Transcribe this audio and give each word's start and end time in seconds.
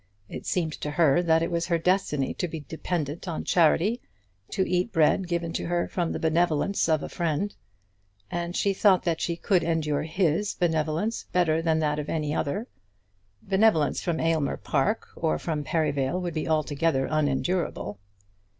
It 0.27 0.47
seemed 0.47 0.73
to 0.81 0.89
her 0.89 1.21
that 1.21 1.43
it 1.43 1.51
was 1.51 1.67
her 1.67 1.77
destiny 1.77 2.33
to 2.33 2.47
be 2.47 2.61
dependent 2.61 3.27
on 3.27 3.43
charity, 3.43 4.01
to 4.49 4.67
eat 4.67 4.91
bread 4.91 5.27
given 5.27 5.53
to 5.53 5.67
her 5.67 5.87
from 5.87 6.11
the 6.11 6.17
benevolence 6.17 6.89
of 6.89 7.03
a 7.03 7.07
friend; 7.07 7.53
and 8.31 8.55
she 8.55 8.73
thought 8.73 9.03
that 9.03 9.21
she 9.21 9.35
could 9.35 9.61
endure 9.63 10.01
his 10.01 10.55
benevolence 10.55 11.25
better 11.31 11.61
than 11.61 11.77
that 11.81 11.99
of 11.99 12.09
any 12.09 12.33
other. 12.33 12.65
Benevolence 13.43 14.01
from 14.01 14.19
Aylmer 14.19 14.57
Park 14.57 15.07
or 15.15 15.37
from 15.37 15.63
Perivale 15.63 16.19
would 16.19 16.33
be 16.33 16.47
altogether 16.47 17.05
unendurable. 17.05 17.99